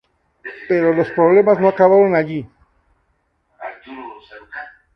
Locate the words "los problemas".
0.95-1.59